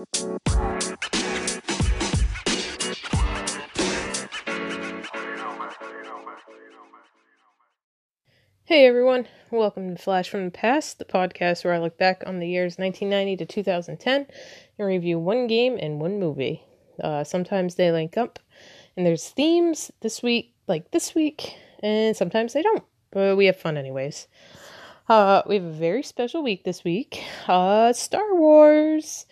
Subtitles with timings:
[0.00, 0.06] Hey
[8.86, 12.48] everyone, welcome to Flash from the Past, the podcast where I look back on the
[12.48, 14.26] years 1990 to 2010
[14.78, 16.62] and review one game and one movie.
[16.98, 18.38] Uh, sometimes they link up,
[18.96, 23.56] and there's themes this week, like this week, and sometimes they don't, but we have
[23.56, 24.28] fun anyways.
[25.10, 27.22] Uh, we have a very special week this week.
[27.46, 29.26] Uh, Star Wars.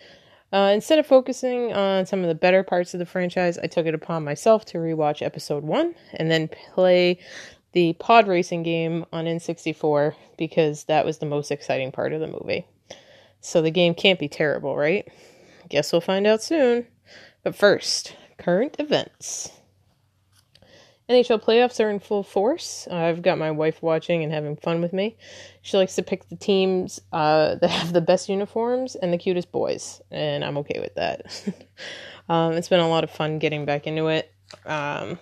[0.51, 3.85] Uh, instead of focusing on some of the better parts of the franchise, I took
[3.85, 7.19] it upon myself to rewatch episode one and then play
[7.73, 12.27] the pod racing game on N64 because that was the most exciting part of the
[12.27, 12.65] movie.
[13.41, 15.07] So the game can't be terrible, right?
[15.69, 16.87] Guess we'll find out soon.
[17.43, 19.51] But first, current events.
[21.09, 22.87] NHL playoffs are in full force.
[22.91, 25.17] I've got my wife watching and having fun with me.
[25.63, 29.51] She likes to pick the teams uh, that have the best uniforms and the cutest
[29.51, 31.43] boys, and I'm okay with that.
[32.29, 34.31] um, it's been a lot of fun getting back into it.
[34.65, 35.17] Um,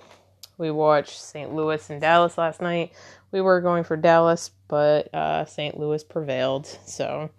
[0.57, 1.53] we watched St.
[1.53, 2.93] Louis and Dallas last night.
[3.31, 5.79] We were going for Dallas, but uh, St.
[5.79, 6.65] Louis prevailed.
[6.85, 7.29] So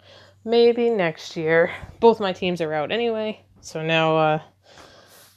[0.45, 1.71] maybe next year.
[1.99, 3.43] Both my teams are out anyway.
[3.61, 4.41] So now uh,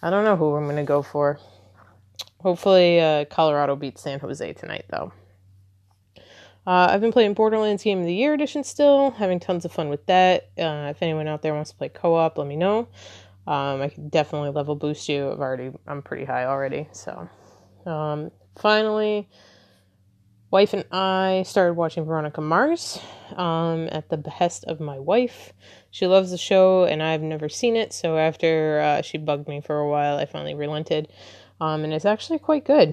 [0.03, 1.39] I don't know who I'm going to go for.
[2.43, 5.13] Hopefully, uh, Colorado beats San Jose tonight, though.
[6.65, 9.89] Uh, I've been playing Borderlands Game of the Year edition still, having tons of fun
[9.89, 10.51] with that.
[10.59, 12.89] Uh, if anyone out there wants to play co-op, let me know.
[13.47, 15.31] Um, I can definitely level boost you.
[15.31, 16.89] I've already, I'm pretty high already.
[16.93, 17.29] So,
[17.87, 19.29] um, finally,
[20.53, 23.01] wife and I started watching Veronica Mars
[23.35, 25.53] um, at the behest of my wife.
[25.91, 27.93] She loves the show, and I've never seen it.
[27.93, 31.09] So after uh, she bugged me for a while, I finally relented
[31.63, 32.93] um, and it's actually quite good.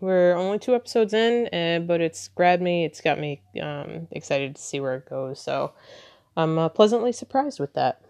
[0.00, 2.84] We're only two episodes in, uh, but it's grabbed me.
[2.84, 5.40] It's got me um, excited to see where it goes.
[5.40, 5.72] So
[6.36, 8.02] I'm uh, pleasantly surprised with that.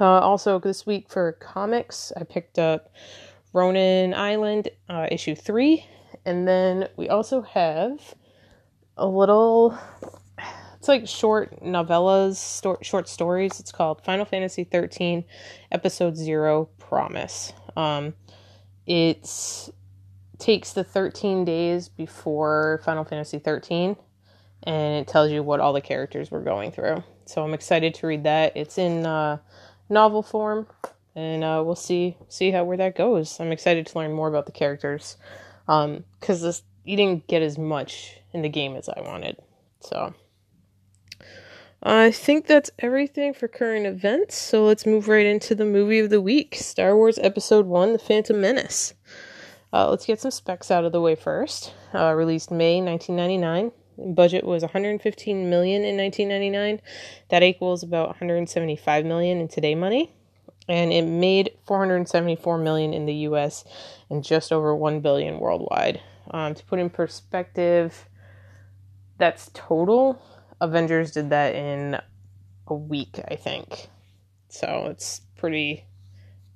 [0.00, 2.92] Uh, also, this week for comics, I picked up
[3.52, 5.84] Ronin Island uh, issue three,
[6.24, 8.14] and then we also have
[8.96, 9.76] a little.
[10.78, 13.58] It's like short novellas, short stories.
[13.58, 15.24] It's called Final Fantasy 13,
[15.72, 17.52] Episode Zero Promise.
[17.76, 18.14] Um,
[18.92, 19.70] it
[20.38, 23.96] takes the 13 days before Final Fantasy 13
[24.64, 27.02] and it tells you what all the characters were going through.
[27.24, 28.54] So I'm excited to read that.
[28.54, 29.38] It's in uh,
[29.88, 30.66] novel form,
[31.16, 33.40] and uh, we'll see see how where that goes.
[33.40, 35.16] I'm excited to learn more about the characters
[35.66, 39.38] because um, you didn't get as much in the game as I wanted.
[39.80, 40.14] So
[41.84, 46.10] I think that's everything for current events, so let's move right into the movie of
[46.10, 48.94] the week Star Wars Episode 1 The Phantom Menace.
[49.72, 51.74] Uh, let's get some specs out of the way first.
[51.92, 54.14] Uh, released May 1999.
[54.14, 56.80] Budget was 115 million in 1999.
[57.30, 60.14] That equals about 175 million in today money.
[60.68, 63.64] And it made 474 million in the US
[64.08, 66.00] and just over 1 billion worldwide.
[66.30, 68.08] Um, to put in perspective,
[69.18, 70.22] that's total
[70.62, 71.98] Avengers did that in
[72.68, 73.88] a week, I think.
[74.48, 75.84] So it's pretty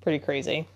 [0.00, 0.68] pretty crazy.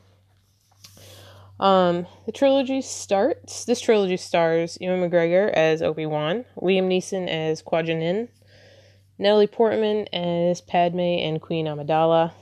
[1.61, 3.65] Um, the trilogy starts.
[3.65, 8.29] This trilogy stars Ewan McGregor as Obi Wan, Liam Neeson as Gon
[9.19, 12.33] Natalie Portman as Padme and Queen Amidala,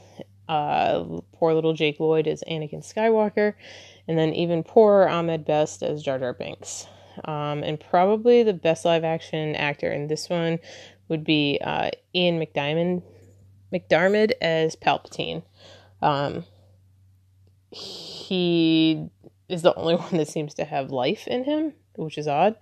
[0.49, 3.55] uh, poor little Jake Lloyd as Anakin Skywalker,
[4.07, 6.87] and then even poorer Ahmed Best as Jar Jar Binks.
[7.25, 10.59] Um, and probably the best live action actor in this one
[11.09, 13.03] would be uh, Ian McDiamond,
[13.73, 15.43] McDiarmid as Palpatine.
[16.03, 16.45] Um,
[17.71, 19.09] he
[19.49, 22.57] is the only one that seems to have life in him, which is odd.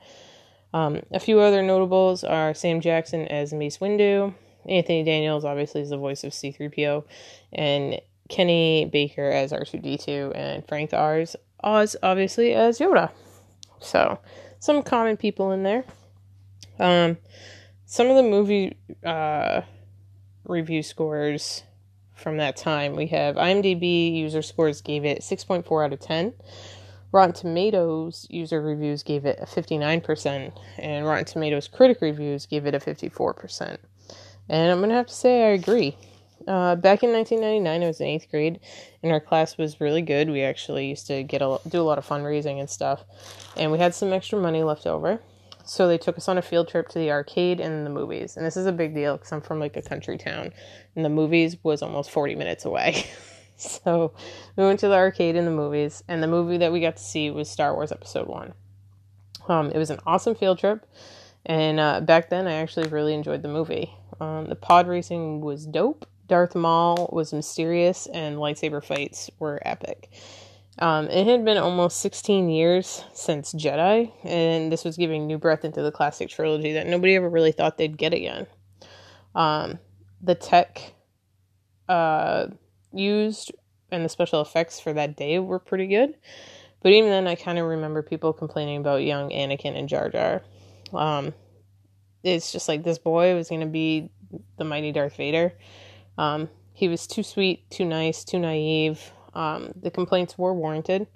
[0.74, 4.34] Um, a few other notables are Sam Jackson as Mace Windu,
[4.68, 7.04] Anthony Daniels obviously is the voice of C3PO,
[7.52, 11.36] and Kenny Baker as R2D2, and Frank Oz
[12.02, 13.10] obviously as Yoda.
[13.80, 14.18] So
[14.58, 15.84] some common people in there.
[16.78, 17.16] Um,
[17.84, 19.62] some of the movie uh,
[20.44, 21.62] review scores
[22.14, 26.32] from that time we have IMDb user scores gave it 6.4 out of 10.
[27.12, 32.74] Rotten Tomatoes user reviews gave it a 59%, and Rotten Tomatoes critic reviews gave it
[32.74, 33.78] a 54%.
[34.48, 35.97] And I'm going to have to say I agree.
[36.47, 38.60] Uh, back in 1999, I was in eighth grade,
[39.03, 40.31] and our class was really good.
[40.31, 43.04] We actually used to get a, do a lot of fundraising and stuff,
[43.57, 45.21] and we had some extra money left over.
[45.65, 48.37] So they took us on a field trip to the arcade and the movies.
[48.37, 50.53] And this is a big deal because I'm from like a country town,
[50.95, 53.04] and the movies was almost 40 minutes away.
[53.57, 54.15] so
[54.54, 57.03] we went to the arcade and the movies, and the movie that we got to
[57.03, 58.54] see was Star Wars Episode One.
[59.48, 60.87] Um, it was an awesome field trip,
[61.45, 63.93] and uh, back then I actually really enjoyed the movie.
[64.21, 70.10] Um, the pod racing was dope Darth Maul was mysterious and lightsaber fights were epic.
[70.78, 75.64] Um, it had been almost 16 years since Jedi, and this was giving new breath
[75.64, 78.46] into the classic trilogy that nobody ever really thought they'd get again.
[79.34, 79.78] Um,
[80.20, 80.92] the tech
[81.88, 82.48] uh,
[82.92, 83.52] used
[83.90, 86.14] and the special effects for that day were pretty good,
[86.82, 90.42] but even then, I kind of remember people complaining about young Anakin and Jar Jar.
[90.92, 91.32] Um,
[92.22, 94.10] it's just like this boy was going to be
[94.56, 95.52] the mighty Darth Vader.
[96.18, 99.13] Um, he was too sweet, too nice, too naive.
[99.34, 101.07] Um, the complaints were warranted.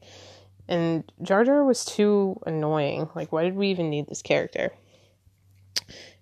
[0.68, 3.08] And Jar Jar was too annoying.
[3.14, 4.72] Like, why did we even need this character?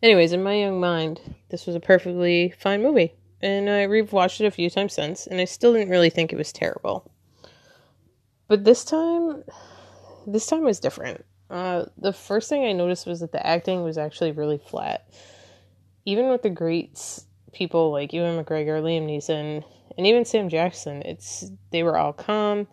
[0.03, 1.21] Anyways, in my young mind,
[1.51, 3.15] this was a perfectly fine movie.
[3.41, 6.37] And I rewatched it a few times since, and I still didn't really think it
[6.37, 7.11] was terrible.
[8.49, 9.45] But this time,
[10.27, 11.25] this time was different.
[11.51, 15.09] Uh, the first thing I noticed was that the acting was actually really flat.
[16.05, 17.27] Even with the greats,
[17.59, 19.65] people like Ewan McGregor, Liam Neeson,
[19.97, 22.69] and even Sam Jackson, it's they were all calm,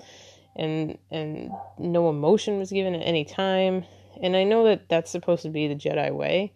[0.56, 3.84] and and no emotion was given at any time.
[4.22, 6.54] And I know that that's supposed to be the Jedi way,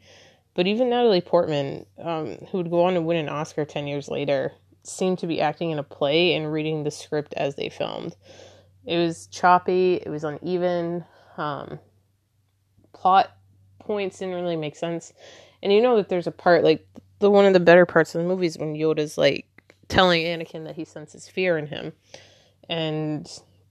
[0.54, 4.08] but even Natalie Portman, um, who would go on to win an Oscar ten years
[4.08, 4.54] later,
[4.84, 8.16] seemed to be acting in a play and reading the script as they filmed.
[8.86, 9.96] It was choppy.
[9.96, 11.04] It was uneven.
[11.38, 11.80] Um,
[12.94, 13.36] plot
[13.80, 15.14] points didn't really make sense.
[15.62, 16.88] And you know that there's a part like
[17.19, 19.45] the one of the better parts of the movie is when Yoda's like
[19.88, 21.94] telling Anakin that he senses fear in him.
[22.69, 23.25] And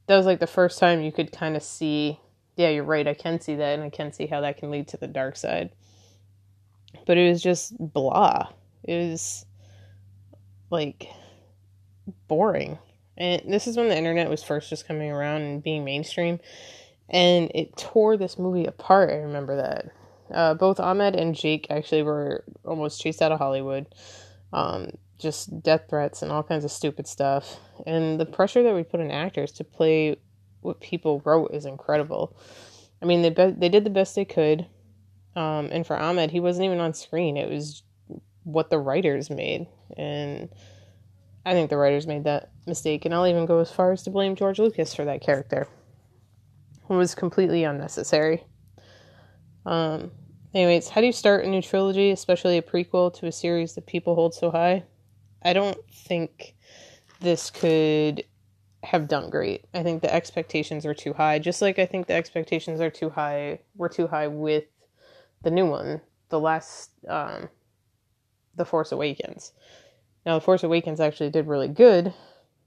[0.07, 2.19] that was like the first time you could kind of see,
[2.57, 4.89] yeah, you're right, I can see that and I can see how that can lead
[4.89, 5.71] to the dark side.
[7.07, 8.49] But it was just blah.
[8.85, 9.47] It was
[10.71, 11.09] like
[12.27, 12.79] boring.
[13.17, 16.39] And this is when the internet was first just coming around and being mainstream
[17.09, 19.11] and it tore this movie apart.
[19.11, 19.91] I remember that.
[20.33, 23.87] Uh, both Ahmed and Jake actually were almost chased out of Hollywood.
[24.53, 27.59] Um, just death threats and all kinds of stupid stuff.
[27.87, 30.17] And the pressure that we put on actors to play
[30.61, 32.37] what people wrote is incredible.
[33.03, 34.67] I mean, they be- they did the best they could.
[35.37, 37.37] Um, and for Ahmed, he wasn't even on screen.
[37.37, 37.83] It was
[38.45, 40.49] what the writers made, and
[41.45, 43.05] I think the writers made that mistake.
[43.05, 45.69] And I'll even go as far as to blame George Lucas for that character
[46.89, 48.45] It was completely unnecessary.
[49.67, 50.11] Um,
[50.55, 53.87] anyways, how do you start a new trilogy, especially a prequel to a series that
[53.87, 54.85] people hold so high?
[55.43, 56.55] I don't think
[57.21, 58.25] this could
[58.83, 59.65] have done great.
[59.75, 63.11] I think the expectations are too high, just like I think the expectations are too
[63.11, 64.65] high were too high with
[65.43, 67.49] the new one, the last um
[68.57, 69.53] The Force Awakens.
[70.25, 72.15] Now The Force Awakens actually did really good,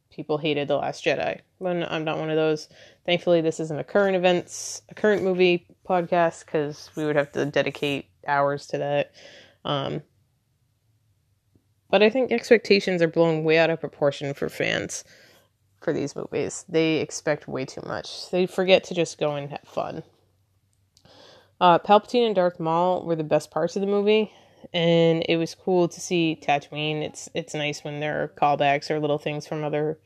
[0.10, 1.39] people hated The Last Jedi.
[1.60, 2.69] But I'm not one of those.
[3.06, 7.46] Thankfully, this isn't a current events, a current movie podcast because we would have to
[7.46, 9.12] dedicate hours to that.
[9.66, 10.02] Um,
[11.90, 15.04] but I think expectations are blown way out of proportion for fans
[15.82, 16.64] for these movies.
[16.70, 18.30] They expect way too much.
[18.32, 20.04] They forget to just go and have fun.
[21.60, 24.32] Uh, Palpatine and Darth Maul were the best parts of the movie
[24.74, 27.02] and it was cool to see Tatooine.
[27.02, 30.00] It's it's nice when there are callbacks or little things from other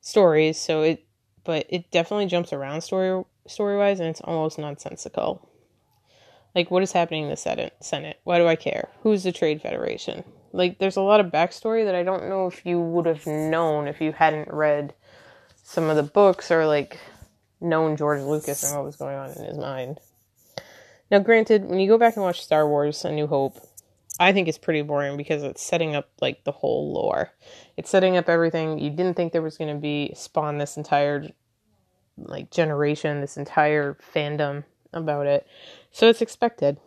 [0.00, 0.58] stories.
[0.58, 1.06] So it,
[1.44, 5.48] but it definitely jumps around story story wise, and it's almost nonsensical.
[6.54, 8.20] Like what is happening in the Senate?
[8.24, 8.88] Why do I care?
[9.02, 10.24] Who's the Trade Federation?
[10.52, 13.88] Like there's a lot of backstory that I don't know if you would have known
[13.88, 14.94] if you hadn't read
[15.62, 16.98] some of the books or like
[17.60, 19.98] known George Lucas and what was going on in his mind.
[21.10, 23.58] Now, granted, when you go back and watch Star Wars: A New Hope,
[24.18, 27.32] I think it's pretty boring because it's setting up like the whole lore.
[27.76, 28.78] It's setting up everything.
[28.78, 31.28] You didn't think there was going to be spawn this entire
[32.16, 35.46] like generation, this entire fandom about it.
[35.90, 36.78] So it's expected.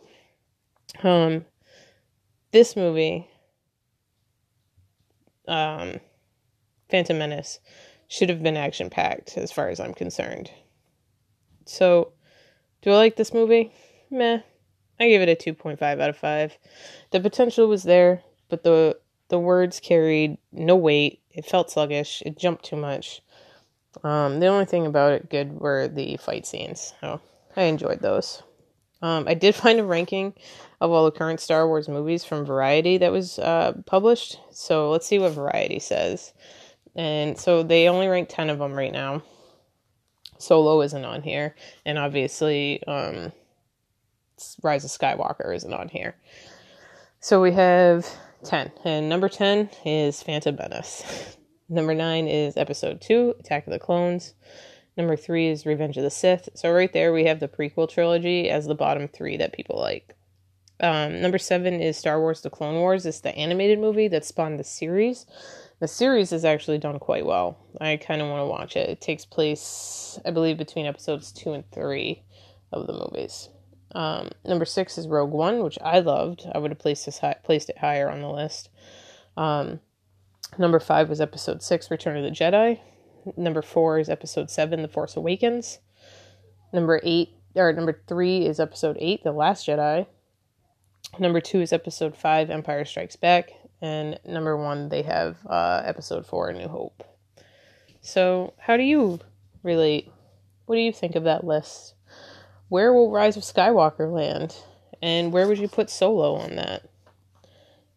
[1.02, 1.44] Um
[2.52, 3.28] this movie
[5.46, 6.00] um
[6.88, 7.60] Phantom Menace
[8.08, 10.50] should have been action packed as far as I'm concerned.
[11.64, 12.12] So
[12.82, 13.72] do I like this movie?
[14.10, 14.40] Meh.
[14.98, 16.58] I gave it a 2.5 out of 5.
[17.10, 21.20] The potential was there, but the the words carried no weight.
[21.30, 22.20] It felt sluggish.
[22.26, 23.22] It jumped too much.
[24.04, 26.94] Um, the only thing about it good were the fight scenes.
[27.00, 27.20] So
[27.56, 28.42] I enjoyed those.
[29.02, 30.34] Um, I did find a ranking
[30.80, 34.38] of all the current Star Wars movies from Variety that was uh, published.
[34.50, 36.32] So let's see what Variety says.
[36.96, 39.22] And so they only rank 10 of them right now.
[40.38, 41.54] Solo isn't on here.
[41.84, 43.32] And obviously, um,
[44.62, 46.16] Rise of Skywalker isn't on here.
[47.20, 48.06] So we have
[48.44, 48.72] 10.
[48.84, 51.36] And number 10 is Phantom Menace.
[51.70, 54.34] number 9 is Episode 2, Attack of the Clones.
[54.96, 56.48] Number 3 is Revenge of the Sith.
[56.54, 60.14] So right there we have the prequel trilogy as the bottom 3 that people like.
[60.80, 63.06] Um, number 7 is Star Wars The Clone Wars.
[63.06, 65.26] It's the animated movie that spawned the series.
[65.78, 67.58] The series is actually done quite well.
[67.80, 68.88] I kind of want to watch it.
[68.88, 72.22] It takes place, I believe, between episodes two and three
[72.72, 73.48] of the movies.
[73.94, 76.46] Um, number six is Rogue One, which I loved.
[76.52, 78.68] I would have placed this high, placed it higher on the list.
[79.36, 79.80] Um,
[80.58, 82.80] number five was Episode six, Return of the Jedi.
[83.36, 85.78] Number four is Episode seven, The Force Awakens.
[86.72, 90.06] Number eight or number three is Episode eight, The Last Jedi.
[91.18, 93.50] Number two is Episode five, Empire Strikes Back,
[93.82, 97.04] and number one they have uh, Episode four, A New Hope.
[98.00, 99.20] So, how do you
[99.62, 100.10] relate?
[100.66, 101.94] What do you think of that list?
[102.70, 104.56] where will Rise of Skywalker land?
[105.02, 106.88] And where would you put Solo on that?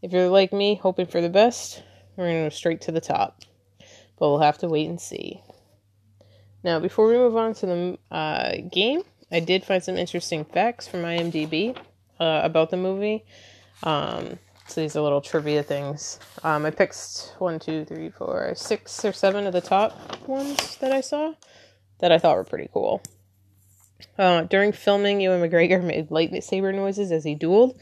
[0.02, 1.84] If you're like me, hoping for the best,
[2.16, 3.42] we're going to go straight to the top.
[4.18, 5.42] But we'll have to wait and see.
[6.64, 10.88] Now, before we move on to the uh, game, I did find some interesting facts
[10.88, 11.76] from IMDb
[12.20, 13.26] uh, about the movie.
[13.82, 16.20] Um, so these are little trivia things.
[16.44, 20.92] Um, I picked one, two, three, four, six or seven of the top ones that
[20.92, 21.34] I saw
[22.00, 23.02] that I thought were pretty cool.
[24.18, 27.80] Uh, during filming, Ewan McGregor made lightsaber noises as he dueled.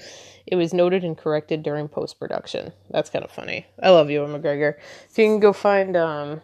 [0.52, 2.74] It was noted and corrected during post production.
[2.90, 3.66] That's kind of funny.
[3.82, 4.76] I love Ewan McGregor.
[5.10, 5.96] So you can go find.
[5.96, 6.42] Um,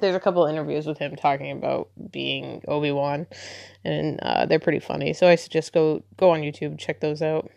[0.00, 3.26] there's a couple interviews with him talking about being Obi Wan,
[3.84, 5.12] and uh, they're pretty funny.
[5.12, 7.50] So I suggest go go on YouTube check those out.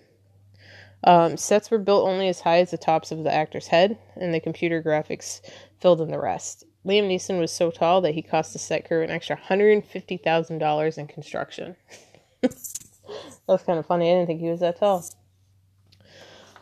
[1.03, 4.33] Um, sets were built only as high as the tops of the actor's head, and
[4.33, 5.41] the computer graphics
[5.79, 6.65] filled in the rest.
[6.85, 11.07] Liam Neeson was so tall that he cost the set crew an extra $150,000 in
[11.07, 11.75] construction.
[12.41, 14.11] That's kind of funny.
[14.11, 15.05] I didn't think he was that tall.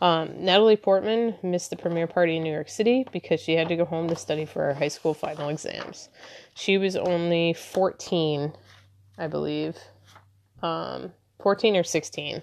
[0.00, 3.76] Um, Natalie Portman missed the premiere party in New York City because she had to
[3.76, 6.08] go home to study for her high school final exams.
[6.54, 8.52] She was only 14,
[9.18, 9.76] I believe.
[10.62, 12.42] Um, 14 or 16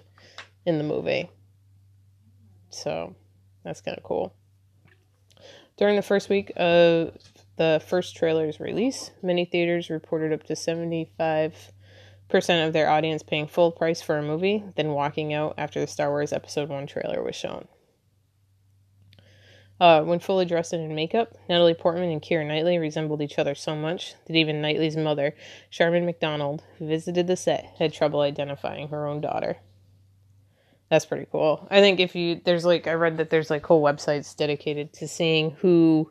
[0.66, 1.30] in the movie.
[2.70, 3.16] So
[3.64, 4.34] that's kind of cool.
[5.76, 7.16] During the first week of
[7.56, 11.52] the first trailer's release, many theaters reported up to 75%
[12.30, 16.10] of their audience paying full price for a movie, then walking out after the Star
[16.10, 17.66] Wars Episode 1 trailer was shown.
[19.80, 23.76] Uh, when fully dressed in makeup, Natalie Portman and Keira Knightley resembled each other so
[23.76, 25.36] much that even Knightley's mother,
[25.70, 29.58] Sharman McDonald, who visited the set, had trouble identifying her own daughter.
[30.90, 31.68] That's pretty cool.
[31.70, 35.06] I think if you there's like I read that there's like whole websites dedicated to
[35.06, 36.10] seeing who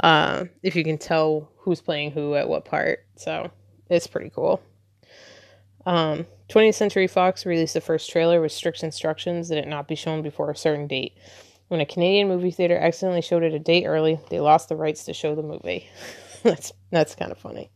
[0.00, 3.04] uh, if you can tell who's playing who at what part.
[3.16, 3.50] So
[3.90, 4.62] it's pretty cool.
[5.86, 9.94] Um, 20th Century Fox released the first trailer with strict instructions that it not be
[9.94, 11.16] shown before a certain date.
[11.68, 15.04] When a Canadian movie theater accidentally showed it a date early, they lost the rights
[15.04, 15.88] to show the movie.
[16.42, 17.70] that's that's kind of funny.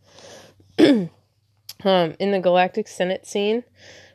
[1.84, 3.64] um, in the Galactic Senate scene,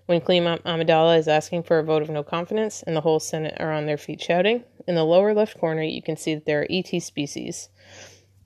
[0.06, 3.58] when Clima Amidala is asking for a vote of no confidence and the whole Senate
[3.60, 6.62] are on their feet shouting, in the lower left corner you can see that there
[6.62, 7.70] are ET species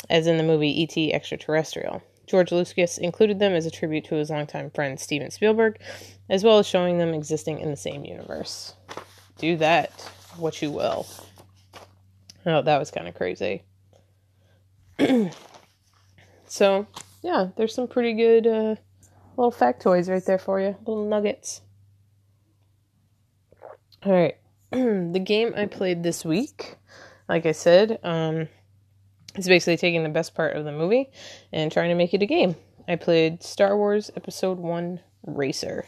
[0.09, 1.13] as in the movie E.T.
[1.13, 2.01] Extraterrestrial.
[2.29, 5.79] George Lucas included them as a tribute to his longtime friend Steven Spielberg,
[6.29, 8.75] as well as showing them existing in the same universe.
[9.39, 9.89] Do that
[10.37, 11.07] what you will.
[12.45, 13.63] Oh, that was kind of crazy.
[16.45, 16.85] so,
[17.23, 18.75] yeah, there's some pretty good uh,
[19.35, 21.61] little factoids right there for you, little nuggets.
[24.03, 24.37] All right,
[24.71, 26.75] the game I played this week,
[27.27, 28.49] like I said, um,
[29.35, 31.09] it's basically taking the best part of the movie
[31.51, 32.55] and trying to make it a game.
[32.87, 35.85] I played Star Wars Episode 1 Racer.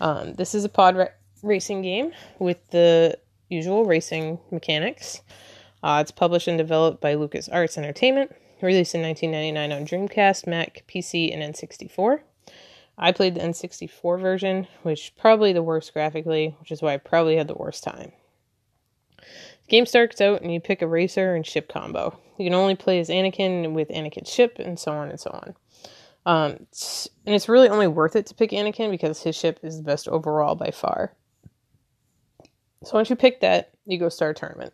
[0.00, 1.06] Um, this is a pod ra-
[1.42, 3.18] racing game with the
[3.48, 5.22] usual racing mechanics.
[5.82, 11.32] Uh, it's published and developed by LucasArts Entertainment, released in 1999 on Dreamcast, Mac, PC,
[11.32, 12.20] and N64.
[12.98, 17.36] I played the N64 version, which probably the worst graphically, which is why I probably
[17.36, 18.12] had the worst time.
[19.68, 22.18] Game starts out and you pick a racer and ship combo.
[22.38, 25.54] You can only play as Anakin with Anakin's ship and so on and so on.
[26.26, 26.66] Um,
[27.24, 30.08] and it's really only worth it to pick Anakin because his ship is the best
[30.08, 31.14] overall by far.
[32.84, 34.72] So once you pick that, you go start a tournament.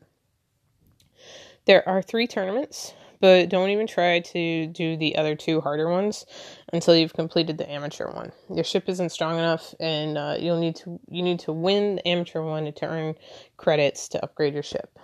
[1.67, 6.27] There are three tournaments but don't even try to do the other two harder ones
[6.73, 8.33] until you've completed the amateur one.
[8.53, 12.09] Your ship isn't strong enough, and uh, you'll need to you need to win the
[12.09, 13.15] amateur one to earn
[13.57, 14.99] credits to upgrade your ship.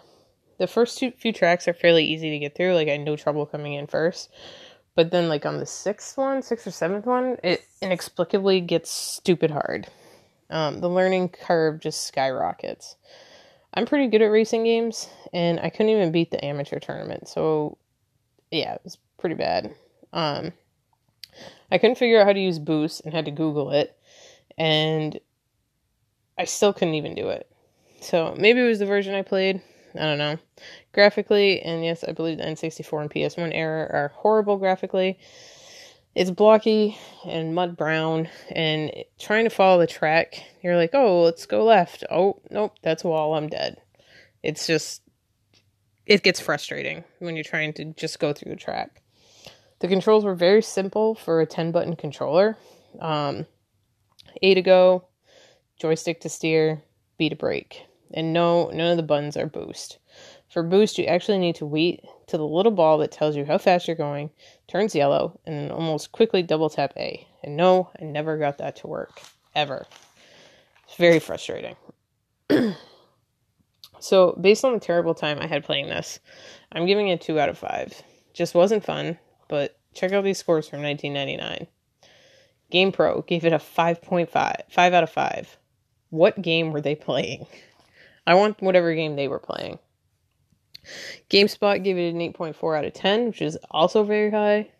[0.59, 2.75] The first two few tracks are fairly easy to get through.
[2.75, 4.31] Like I had no trouble coming in first,
[4.97, 9.53] but then like on the sixth one, sixth or seventh one, it inexplicably gets stupid
[9.53, 9.87] hard.
[10.51, 12.97] Um, the learning curve just skyrockets.
[13.75, 17.29] I'm pretty good at racing games, and I couldn't even beat the amateur tournament.
[17.29, 17.79] So
[18.51, 19.75] yeah, it was pretty bad.
[20.13, 20.53] Um,
[21.71, 23.97] I couldn't figure out how to use Boost and had to Google it,
[24.57, 25.19] and
[26.39, 27.51] I still couldn't even do it.
[28.01, 29.61] So maybe it was the version I played.
[29.95, 30.39] I don't know.
[30.93, 35.19] Graphically, and yes, I believe the N64 and PS1 era are horrible graphically.
[36.15, 41.47] It's blocky and mud brown, and trying to follow the track, you're like, oh, let's
[41.47, 42.05] go left.
[42.11, 43.35] Oh, nope, that's a wall.
[43.35, 43.81] I'm dead.
[44.43, 45.03] It's just,
[46.09, 49.03] it gets frustrating when you're trying to just go through the track.
[49.81, 52.57] The controls were very simple for a 10 button controller.
[52.99, 53.47] Um,
[54.43, 55.05] a to go,
[55.79, 56.83] joystick to steer,
[57.19, 57.85] B to brake.
[58.13, 59.99] And no, none of the buttons are boost.
[60.51, 63.59] For boost, you actually need to wait to the little ball that tells you how
[63.59, 64.31] fast you're going,
[64.67, 67.29] turns yellow, and then almost quickly double tap A.
[67.45, 69.21] And no, I never got that to work.
[69.55, 69.87] Ever.
[70.87, 71.77] It's very frustrating.
[74.01, 76.21] so, based on the terrible time I had playing this,
[76.73, 78.03] I'm giving it 2 out of 5.
[78.33, 81.67] Just wasn't fun, but check out these scores from 1999.
[82.73, 84.29] GamePro gave it a 5.5,
[84.71, 85.57] 5 out of 5.
[86.11, 87.47] What game were they playing?
[88.27, 89.79] I want whatever game they were playing.
[91.31, 94.71] GameSpot gave it an 8.4 out of 10, which is also very high.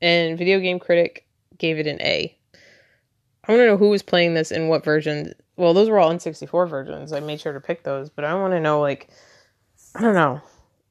[0.00, 1.26] And Video Game Critic
[1.58, 2.36] gave it an A.
[2.54, 5.32] I want to know who was playing this and what version.
[5.58, 7.12] Well, those were all N64 versions.
[7.12, 9.08] I made sure to pick those, but I want to know, like,
[9.96, 10.40] I don't know.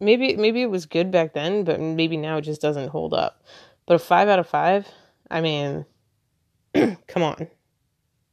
[0.02, 3.42] Maybe maybe it was good back then, but maybe now it just doesn't hold up.
[3.88, 4.86] But a five out of five,
[5.32, 5.86] I mean,
[7.08, 7.48] come on,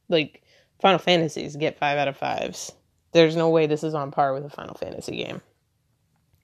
[0.08, 0.42] like
[0.82, 2.72] Final Fantasies get five out of fives.
[3.12, 5.40] There's no way this is on par with a Final Fantasy game.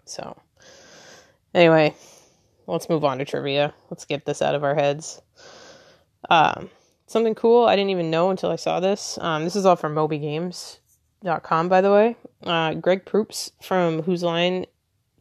[0.05, 0.41] So,
[1.53, 1.97] anyway,
[2.69, 3.75] let's move on to trivia.
[3.91, 5.21] Let's get this out of our heads.
[6.31, 6.71] Um,
[7.11, 9.19] something cool I didn't even know until I saw this.
[9.21, 12.17] Um, this is all from MobyGames.com, by the way.
[12.45, 14.65] Uh, Greg Proops from Whose Line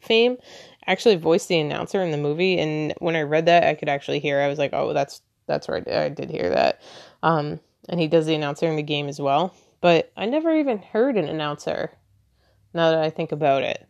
[0.00, 0.38] fame
[0.86, 4.20] actually voiced the announcer in the movie, and when I read that, I could actually
[4.20, 4.40] hear.
[4.40, 5.86] I was like, "Oh, that's that's right.
[5.88, 6.80] I did hear that."
[7.22, 9.54] Um, and he does the announcer in the game as well.
[9.80, 11.90] But I never even heard an announcer.
[12.72, 13.84] Now that I think about it,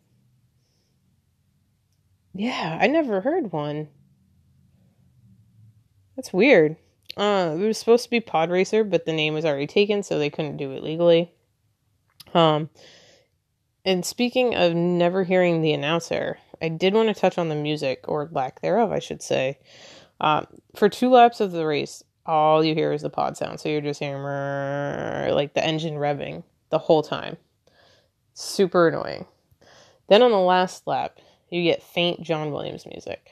[2.33, 3.89] yeah, I never heard one.
[6.17, 6.77] That's weird.
[7.17, 10.19] Uh, it was supposed to be Pod Racer, but the name was already taken, so
[10.19, 11.33] they couldn't do it legally.
[12.35, 12.71] Um,
[13.85, 18.05] and speaking of never hearing the announcer, I did want to touch on the music,
[18.07, 19.59] or lack thereof, I should say.
[20.21, 20.45] Uh,
[20.77, 23.59] for two laps of the race, all you hear is the pod sound.
[23.59, 27.37] So you're just hearing like the engine revving the whole time.
[28.35, 29.27] Super annoying.
[30.09, 31.19] Then on the last lap,
[31.51, 33.31] you get faint John Williams music.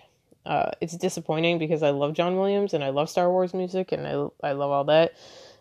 [0.48, 4.06] Uh, it's disappointing because I love John Williams and I love Star Wars music and
[4.06, 5.12] I I love all that,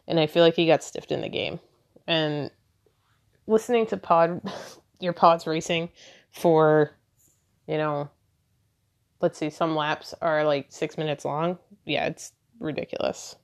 [0.07, 1.59] and I feel like he got stiffed in the game.
[2.07, 2.49] And
[3.47, 4.41] listening to pod
[5.01, 5.89] your pods racing
[6.31, 6.91] for,
[7.67, 8.09] you know,
[9.19, 11.59] let's see, some laps are like six minutes long.
[11.83, 13.35] Yeah, it's ridiculous.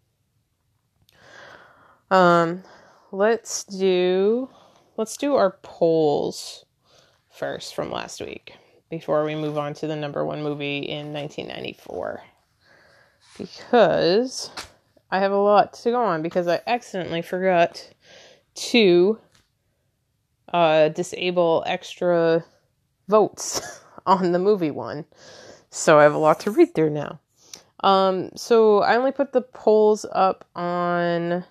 [2.10, 2.63] Um,
[3.12, 4.49] let's do
[4.95, 6.63] let's do our polls
[7.29, 8.56] first from last week
[8.99, 12.21] before we move on to the number one movie in 1994
[13.39, 14.51] because
[15.10, 17.89] I have a lot to go on because I accidentally forgot
[18.56, 19.17] to
[20.53, 22.45] uh, disable extra
[23.08, 25.06] votes on the movie one.
[25.71, 27.19] So I have a lot to read through now.
[27.79, 31.43] Um, so I only put the polls up on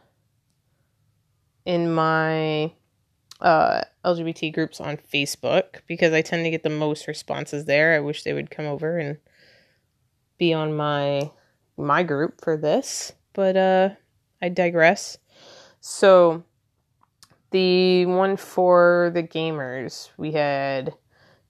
[1.64, 2.72] in my
[3.40, 7.94] uh, LGBT groups on Facebook because I tend to get the most responses there.
[7.94, 9.18] I wish they would come over and
[10.38, 11.30] be on my
[11.76, 13.90] my group for this, but uh,
[14.40, 15.18] I digress.
[15.80, 16.44] So
[17.50, 20.94] the one for the gamers, we had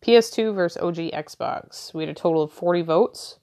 [0.03, 1.93] PS2 versus OG Xbox.
[1.95, 3.39] We had a total of 40 votes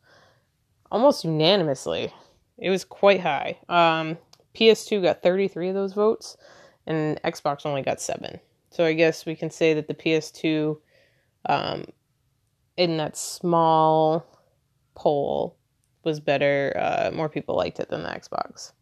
[0.91, 2.13] almost unanimously.
[2.57, 3.57] It was quite high.
[3.69, 4.17] Um,
[4.55, 6.37] PS2 got 33 of those votes,
[6.85, 8.39] and Xbox only got seven.
[8.71, 10.77] So I guess we can say that the PS2,
[11.47, 11.85] um,
[12.77, 14.25] in that small
[14.95, 15.57] poll,
[16.03, 16.73] was better.
[16.79, 18.73] Uh, more people liked it than the Xbox.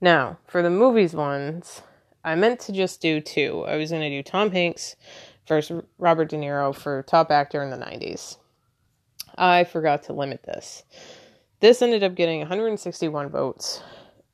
[0.00, 1.82] Now, for the movies ones,
[2.24, 3.64] I meant to just do two.
[3.66, 4.96] I was going to do Tom Hanks
[5.46, 8.36] versus Robert De Niro for top actor in the 90s.
[9.38, 10.84] I forgot to limit this.
[11.60, 13.82] This ended up getting 161 votes.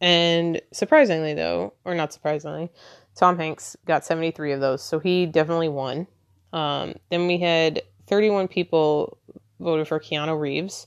[0.01, 2.71] And surprisingly, though, or not surprisingly,
[3.17, 4.83] Tom Hanks got 73 of those.
[4.83, 6.07] So he definitely won.
[6.53, 9.19] Um, then we had 31 people
[9.61, 10.87] voted for Keanu Reeves,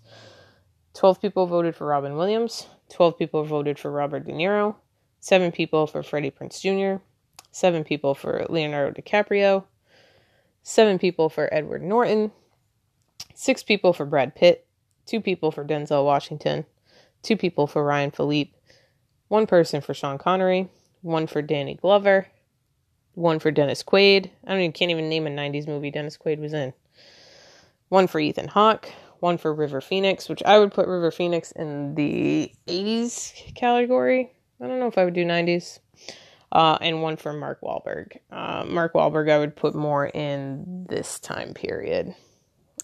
[0.94, 4.76] 12 people voted for Robin Williams, 12 people voted for Robert De Niro,
[5.22, 7.02] 7 people for Freddie Prinze Jr.,
[7.52, 9.64] 7 people for Leonardo DiCaprio,
[10.64, 12.32] 7 people for Edward Norton,
[13.34, 14.66] 6 people for Brad Pitt,
[15.06, 16.66] two people for Denzel Washington,
[17.22, 18.56] two people for Ryan Phillippe,
[19.28, 20.70] one person for Sean Connery,
[21.06, 22.28] one for Danny Glover,
[23.14, 24.32] one for Dennis Quaid.
[24.46, 26.74] I don't even can't even name a '90s movie Dennis Quaid was in.
[27.90, 28.90] One for Ethan Hawke.
[29.20, 34.32] One for River Phoenix, which I would put River Phoenix in the '80s category.
[34.60, 35.80] I don't know if I would do '90s.
[36.52, 38.18] Uh, and one for Mark Wahlberg.
[38.32, 42.16] Uh, Mark Wahlberg, I would put more in this time period.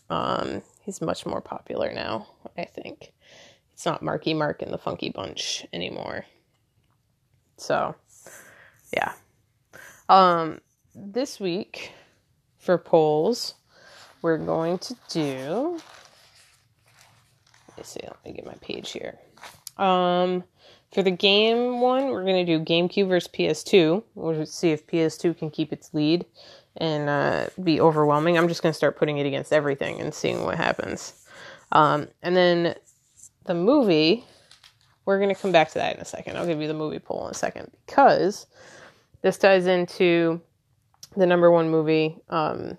[0.10, 3.14] Um, he's much more popular now, I think.
[3.74, 6.26] It's not Marky Mark and the Funky Bunch anymore.
[7.58, 7.96] So,
[8.94, 9.14] yeah.
[10.10, 10.60] Um,
[10.94, 11.92] this week
[12.58, 13.56] for polls,
[14.22, 15.80] we're going to do.
[17.70, 18.02] Let me see.
[18.04, 19.18] Let me get my page here.
[19.78, 20.44] Um,
[20.94, 24.04] for the game one, we're going to do GameCube versus PS2.
[24.16, 26.26] We'll see if PS2 can keep its lead
[26.78, 28.38] and uh, be overwhelming.
[28.38, 31.14] I'm just going to start putting it against everything and seeing what happens.
[31.72, 32.76] Um, and then
[33.46, 34.26] the movie,
[35.06, 36.38] we're going to come back to that in a second.
[36.38, 38.46] I'll give you the movie poll in a second because
[39.22, 40.42] this ties into
[41.16, 42.78] the number one movie, um,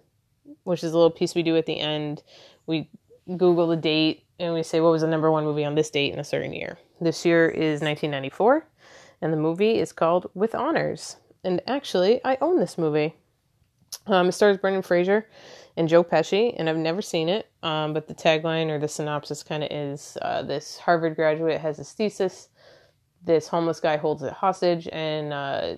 [0.64, 2.22] which is a little piece we do at the end.
[2.66, 2.90] We
[3.37, 6.12] Google the date and we say what was the number one movie on this date
[6.12, 6.78] in a certain year.
[7.00, 8.66] This year is 1994,
[9.20, 11.16] and the movie is called With Honors.
[11.44, 13.14] And actually, I own this movie.
[14.07, 15.28] Um, it stars Brendan Fraser
[15.76, 17.48] and Joe Pesci, and I've never seen it.
[17.62, 21.76] Um, but the tagline or the synopsis kind of is uh, this Harvard graduate has
[21.76, 22.48] his thesis.
[23.24, 25.76] This homeless guy holds it hostage, and uh,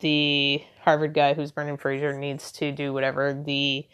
[0.00, 3.86] the Harvard guy, who's Brendan Fraser, needs to do whatever the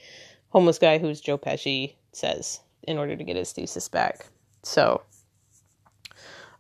[0.49, 4.27] homeless guy, who's Joe Pesci, says in order to get his thesis back.
[4.63, 5.03] So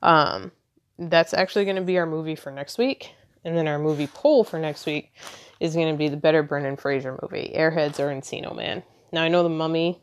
[0.03, 0.53] um,
[0.98, 3.14] that's actually going to be our movie for next week.
[3.44, 5.12] And then our movie poll for next week
[5.61, 8.83] is going to be the better Brendan Fraser movie, Airheads or Encino Man.
[9.12, 10.00] Now I know the Mummy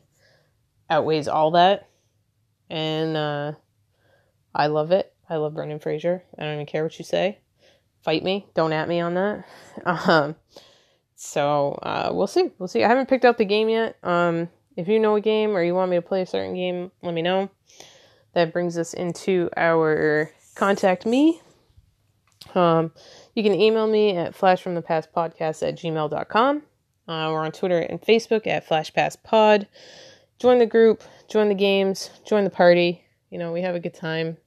[0.90, 1.88] outweighs all that,
[2.68, 3.52] and uh,
[4.54, 5.14] I love it.
[5.30, 6.24] I love Brendan Fraser.
[6.38, 7.38] I don't even care what you say.
[8.08, 8.46] Fight me.
[8.54, 9.44] Don't at me on that.
[9.84, 10.34] Um,
[11.14, 12.50] so uh, we'll see.
[12.58, 12.82] We'll see.
[12.82, 13.98] I haven't picked out the game yet.
[14.02, 16.90] Um, if you know a game or you want me to play a certain game,
[17.02, 17.50] let me know
[18.32, 21.42] that brings us into our contact me.
[22.54, 22.92] Um,
[23.34, 26.62] you can email me at flashfromthepastpodcast at gmail.com.
[27.06, 29.66] Uh, we're on Twitter and Facebook at flashpasspod.
[30.40, 33.04] Join the group, join the games, join the party.
[33.28, 34.38] You know, we have a good time.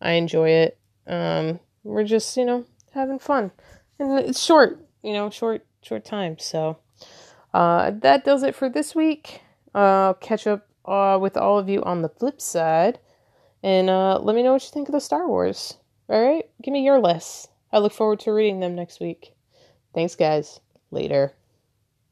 [0.00, 0.78] I enjoy it.
[1.06, 2.64] Um, we're just, you know,
[2.96, 3.52] having fun.
[3.98, 6.38] And it's short, you know, short, short time.
[6.38, 6.78] So
[7.54, 9.40] uh, that does it for this week.
[9.74, 12.98] Uh, catch up uh, with all of you on the flip side.
[13.62, 15.78] And uh, let me know what you think of the Star Wars.
[16.08, 16.44] All right?
[16.62, 17.48] Give me your lists.
[17.72, 19.32] I look forward to reading them next week.
[19.94, 20.60] Thanks, guys.
[20.90, 21.32] Later.